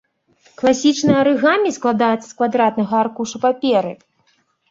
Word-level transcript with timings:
Класічнае 0.61 1.17
арыгамі 1.23 1.73
складаецца 1.77 2.25
з 2.29 2.37
квадратнага 2.41 2.95
аркуша 3.03 3.37
паперы. 3.47 3.91